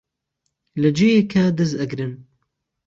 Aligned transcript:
لە 0.81 0.89
جێیەکا 0.97 1.43
دەس 1.57 1.71
ئەگرن 1.79 2.13